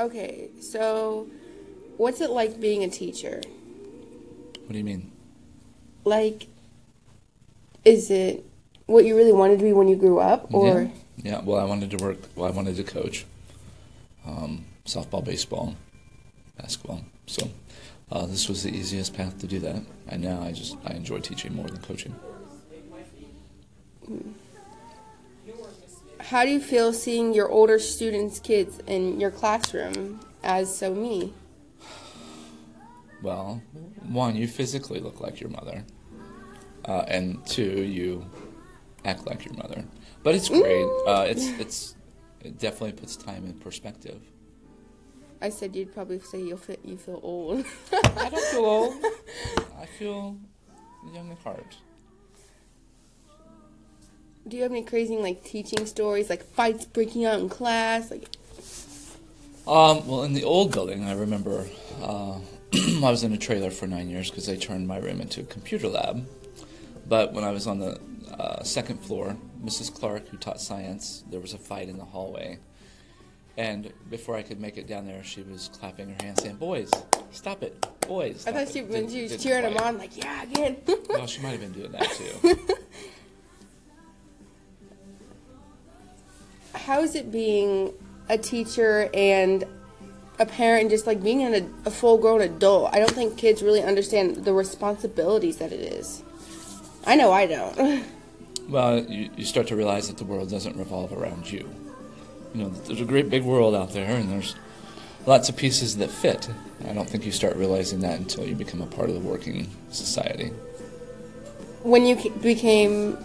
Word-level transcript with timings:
Okay, 0.00 0.48
so 0.62 1.28
what's 1.98 2.22
it 2.22 2.30
like 2.30 2.58
being 2.58 2.84
a 2.84 2.88
teacher? 2.88 3.42
What 4.64 4.72
do 4.72 4.78
you 4.78 4.84
mean? 4.84 5.12
Like, 6.04 6.46
is 7.84 8.10
it 8.10 8.42
what 8.86 9.04
you 9.04 9.14
really 9.14 9.34
wanted 9.34 9.58
to 9.58 9.64
be 9.64 9.74
when 9.74 9.88
you 9.88 9.96
grew 9.96 10.18
up, 10.18 10.54
or 10.54 10.82
yeah. 10.82 10.88
yeah. 11.32 11.40
Well, 11.42 11.60
I 11.60 11.64
wanted 11.64 11.90
to 11.90 12.02
work. 12.02 12.16
Well, 12.34 12.50
I 12.50 12.50
wanted 12.50 12.76
to 12.76 12.82
coach 12.82 13.26
um, 14.26 14.64
softball, 14.86 15.22
baseball, 15.22 15.76
basketball. 16.56 17.04
So 17.26 17.50
uh, 18.10 18.24
this 18.24 18.48
was 18.48 18.62
the 18.62 18.74
easiest 18.74 19.12
path 19.14 19.38
to 19.40 19.46
do 19.46 19.58
that. 19.58 19.82
And 20.08 20.22
now 20.22 20.40
I 20.40 20.52
just 20.52 20.78
I 20.86 20.94
enjoy 20.94 21.18
teaching 21.20 21.54
more 21.54 21.66
than 21.66 21.82
coaching. 21.82 22.14
How 26.30 26.44
do 26.44 26.50
you 26.52 26.60
feel 26.60 26.92
seeing 26.92 27.34
your 27.34 27.48
older 27.48 27.76
students' 27.80 28.38
kids 28.38 28.78
in 28.86 29.18
your 29.18 29.32
classroom 29.32 30.20
as 30.44 30.72
so 30.72 30.94
me? 30.94 31.34
Well, 33.20 33.60
one, 34.08 34.36
you 34.36 34.46
physically 34.46 35.00
look 35.00 35.20
like 35.20 35.40
your 35.40 35.50
mother, 35.50 35.84
uh, 36.84 37.04
and 37.08 37.44
two, 37.46 37.82
you 37.82 38.24
act 39.04 39.26
like 39.26 39.44
your 39.44 39.54
mother. 39.54 39.84
But 40.22 40.36
it's 40.36 40.48
great. 40.48 40.86
Uh, 41.04 41.26
it's 41.28 41.48
it's 41.58 41.96
it 42.44 42.58
definitely 42.58 42.92
puts 42.92 43.16
time 43.16 43.44
in 43.44 43.54
perspective. 43.54 44.22
I 45.42 45.48
said 45.48 45.74
you'd 45.74 45.92
probably 45.92 46.20
say 46.20 46.40
you 46.40 46.56
feel 46.56 46.76
you 46.84 46.96
feel 46.96 47.18
old. 47.24 47.66
I 47.92 48.28
don't 48.30 48.44
feel 48.52 48.64
old. 48.64 49.04
I 49.80 49.86
feel 49.86 50.38
young 51.12 51.32
at 51.32 51.38
heart. 51.38 51.76
Do 54.48 54.56
you 54.56 54.62
have 54.62 54.72
any 54.72 54.82
crazy 54.82 55.16
like 55.16 55.44
teaching 55.44 55.86
stories, 55.86 56.30
like 56.30 56.42
fights 56.42 56.84
breaking 56.84 57.24
out 57.24 57.40
in 57.40 57.48
class, 57.48 58.10
like? 58.10 58.24
Um, 59.66 60.06
well, 60.06 60.24
in 60.24 60.32
the 60.32 60.44
old 60.44 60.72
building, 60.72 61.04
I 61.04 61.12
remember 61.12 61.66
uh, 62.02 62.38
I 62.74 63.10
was 63.10 63.22
in 63.22 63.32
a 63.32 63.38
trailer 63.38 63.70
for 63.70 63.86
nine 63.86 64.08
years 64.08 64.30
because 64.30 64.46
they 64.46 64.56
turned 64.56 64.88
my 64.88 64.98
room 64.98 65.20
into 65.20 65.40
a 65.40 65.44
computer 65.44 65.88
lab. 65.88 66.26
But 67.06 67.32
when 67.32 67.44
I 67.44 67.50
was 67.50 67.66
on 67.66 67.78
the 67.78 68.00
uh, 68.38 68.62
second 68.62 68.98
floor, 69.00 69.36
Mrs. 69.62 69.94
Clark, 69.94 70.28
who 70.28 70.36
taught 70.36 70.60
science, 70.60 71.24
there 71.30 71.40
was 71.40 71.52
a 71.52 71.58
fight 71.58 71.88
in 71.88 71.98
the 71.98 72.04
hallway. 72.04 72.58
And 73.56 73.92
before 74.08 74.36
I 74.36 74.42
could 74.42 74.60
make 74.60 74.78
it 74.78 74.86
down 74.86 75.06
there, 75.06 75.22
she 75.22 75.42
was 75.42 75.68
clapping 75.74 76.08
her 76.08 76.24
hands, 76.24 76.42
saying, 76.42 76.56
"Boys, 76.56 76.90
stop 77.30 77.62
it, 77.62 77.86
boys." 78.06 78.46
I 78.46 78.52
thought 78.52 78.62
it." 78.62 78.72
she 78.72 78.82
when 78.82 79.10
she 79.10 79.22
was 79.22 79.42
cheering 79.42 79.64
them 79.64 79.76
on, 79.76 79.98
like 79.98 80.16
yeah, 80.16 80.44
again. 80.44 80.76
Well, 81.08 81.26
she 81.26 81.42
might 81.42 81.50
have 81.50 81.60
been 81.60 81.72
doing 81.72 81.92
that 81.92 82.10
too. 82.12 82.58
How 86.90 87.02
is 87.02 87.14
it 87.14 87.30
being 87.30 87.92
a 88.28 88.36
teacher 88.36 89.08
and 89.14 89.64
a 90.40 90.44
parent, 90.44 90.80
and 90.80 90.90
just 90.90 91.06
like 91.06 91.22
being 91.22 91.44
an, 91.44 91.72
a 91.84 91.90
full-grown 91.90 92.40
adult? 92.40 92.92
I 92.92 92.98
don't 92.98 93.12
think 93.12 93.38
kids 93.38 93.62
really 93.62 93.80
understand 93.80 94.44
the 94.44 94.52
responsibilities 94.52 95.58
that 95.58 95.70
it 95.70 95.78
is. 95.78 96.24
I 97.06 97.14
know 97.14 97.30
I 97.30 97.46
don't. 97.46 98.04
Well, 98.68 99.04
you, 99.04 99.30
you 99.36 99.44
start 99.44 99.68
to 99.68 99.76
realize 99.76 100.08
that 100.08 100.16
the 100.18 100.24
world 100.24 100.50
doesn't 100.50 100.76
revolve 100.76 101.12
around 101.12 101.50
you. 101.50 101.68
You 102.54 102.64
know, 102.64 102.68
there's 102.70 103.00
a 103.00 103.04
great 103.04 103.30
big 103.30 103.44
world 103.44 103.74
out 103.74 103.92
there, 103.92 104.16
and 104.16 104.28
there's 104.28 104.56
lots 105.26 105.48
of 105.48 105.56
pieces 105.56 105.96
that 105.98 106.10
fit. 106.10 106.48
I 106.88 106.92
don't 106.92 107.08
think 107.08 107.24
you 107.24 107.32
start 107.32 107.54
realizing 107.56 108.00
that 108.00 108.18
until 108.18 108.46
you 108.46 108.56
become 108.56 108.80
a 108.80 108.86
part 108.86 109.08
of 109.08 109.14
the 109.14 109.20
working 109.20 109.68
society. 109.90 110.48
when 111.82 112.04
you 112.04 112.16
became 112.42 113.16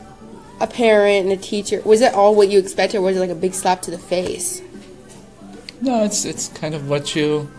a 0.60 0.68
parent 0.68 1.26
and 1.26 1.34
a 1.34 1.42
teacher, 1.42 1.82
was 1.84 2.02
it 2.02 2.14
all 2.14 2.36
what 2.36 2.50
you 2.50 2.60
expected, 2.60 2.98
or 2.98 3.02
was 3.02 3.18
it 3.18 3.20
like 3.20 3.30
a 3.30 3.36
big 3.36 3.54
slap 3.54 3.82
to 3.84 3.92
the 3.92 3.98
face? 3.98 4.62
No, 5.82 6.04
it's 6.04 6.26
it's 6.26 6.48
kind 6.50 6.74
of 6.74 6.90
what 6.90 7.16
you, 7.16 7.50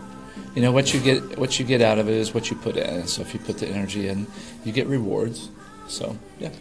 you 0.55 0.61
know, 0.61 0.71
what 0.71 0.93
you 0.93 0.99
get 0.99 1.37
what 1.37 1.59
you 1.59 1.65
get 1.65 1.81
out 1.81 1.99
of 1.99 2.09
it 2.09 2.15
is 2.15 2.33
what 2.33 2.49
you 2.49 2.57
put 2.57 2.75
in. 2.75 3.07
So 3.07 3.21
if 3.21 3.33
you 3.33 3.39
put 3.39 3.59
the 3.59 3.67
energy 3.67 4.07
in, 4.07 4.27
you 4.63 4.71
get 4.71 4.87
rewards. 4.87 5.49
So 5.87 6.17
yeah. 6.39 6.51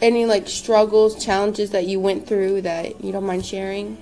Any 0.00 0.26
like 0.26 0.48
struggles, 0.48 1.22
challenges 1.22 1.70
that 1.70 1.86
you 1.86 2.00
went 2.00 2.26
through 2.26 2.62
that 2.62 3.02
you 3.04 3.12
don't 3.12 3.26
mind 3.26 3.44
sharing? 3.44 3.98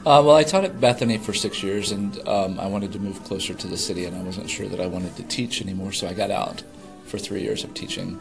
Uh, 0.00 0.22
well, 0.24 0.36
I 0.36 0.44
taught 0.44 0.64
at 0.64 0.80
Bethany 0.80 1.18
for 1.18 1.34
six 1.34 1.62
years, 1.62 1.90
and 1.90 2.26
um, 2.26 2.58
I 2.60 2.66
wanted 2.66 2.92
to 2.92 2.98
move 2.98 3.22
closer 3.24 3.52
to 3.52 3.66
the 3.66 3.76
city, 3.76 4.04
and 4.04 4.16
I 4.16 4.22
wasn't 4.22 4.48
sure 4.48 4.68
that 4.68 4.80
I 4.80 4.86
wanted 4.86 5.16
to 5.16 5.22
teach 5.24 5.60
anymore, 5.60 5.92
so 5.92 6.06
I 6.06 6.14
got 6.14 6.30
out 6.30 6.62
for 7.06 7.18
three 7.18 7.42
years 7.42 7.64
of 7.64 7.74
teaching. 7.74 8.18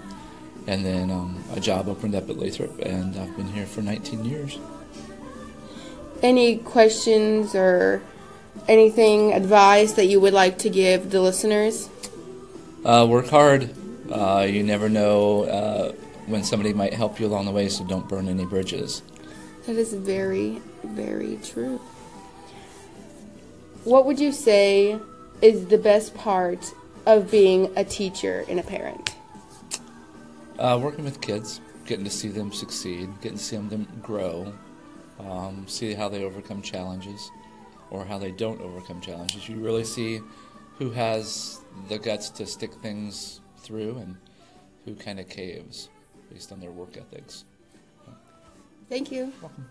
And 0.68 0.86
then 0.86 1.10
um, 1.10 1.42
a 1.54 1.60
job 1.60 1.88
opened 1.88 2.14
up 2.14 2.30
at 2.30 2.38
Lathrop, 2.38 2.78
and 2.80 3.16
I've 3.18 3.36
been 3.38 3.48
here 3.48 3.66
for 3.66 3.82
19 3.82 4.26
years. 4.26 4.60
Any 6.22 6.58
questions 6.58 7.56
or 7.56 8.02
anything, 8.68 9.34
advice 9.34 9.94
that 9.94 10.06
you 10.06 10.20
would 10.20 10.34
like 10.34 10.58
to 10.60 10.70
give 10.70 11.10
the 11.12 11.22
listeners? 11.22 11.90
Uh, 12.84 13.08
work 13.10 13.28
hard. 13.28 13.74
Uh, 14.12 14.46
you 14.50 14.64
never 14.64 14.90
know 14.90 15.44
uh, 15.44 15.92
when 16.26 16.44
somebody 16.44 16.74
might 16.74 16.94
help 16.94 17.20
you 17.20 17.28
along 17.28 17.46
the 17.46 17.52
way, 17.52 17.70
so 17.70 17.86
don't 17.86 18.08
burn 18.08 18.28
any 18.28 18.46
bridges. 18.46 19.02
That 19.66 19.76
is 19.76 19.94
very, 19.94 20.62
very 20.84 21.40
true. 21.44 21.80
What 23.84 24.06
would 24.06 24.20
you 24.20 24.32
say 24.32 25.00
is 25.42 25.68
the 25.68 25.78
best 25.78 26.14
part 26.14 26.74
of 27.06 27.32
being 27.32 27.72
a 27.78 27.84
teacher 27.84 28.44
and 28.50 28.60
a 28.60 28.64
parent? 28.64 29.17
Uh, 30.60 30.80
working 30.82 31.06
with 31.06 31.22
kids, 31.22 31.62
getting 31.86 32.04
to 32.04 32.10
see 32.10 32.30
them 32.30 32.52
succeed, 32.52 33.10
getting 33.22 33.38
to 33.38 33.44
see 33.44 33.58
them 33.58 33.88
grow, 34.02 34.52
um, 35.20 35.68
see 35.68 35.94
how 35.94 36.10
they 36.10 36.24
overcome 36.24 36.62
challenges 36.62 37.32
or 37.92 38.04
how 38.04 38.18
they 38.18 38.32
don't 38.32 38.60
overcome 38.62 39.00
challenges. 39.00 39.48
You 39.48 39.58
really 39.58 39.84
see 39.84 40.20
who 40.78 40.90
has 40.92 41.62
the 41.90 42.00
guts 42.00 42.30
to 42.32 42.46
stick 42.48 42.74
things 42.74 43.42
through 43.60 43.98
and 43.98 44.18
who 44.86 44.96
kind 44.96 45.20
of 45.20 45.30
caves 45.30 45.90
based 46.32 46.52
on 46.52 46.60
their 46.60 46.72
work 46.72 46.98
ethics. 46.98 47.46
Thank 48.90 49.12
you. 49.12 49.32
Welcome. 49.42 49.68